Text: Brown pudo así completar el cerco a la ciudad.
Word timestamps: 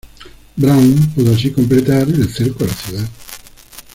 Brown 0.57 0.95
pudo 1.13 1.31
así 1.35 1.51
completar 1.51 2.07
el 2.09 2.27
cerco 2.27 2.63
a 2.63 2.67
la 2.69 2.73
ciudad. 2.73 3.09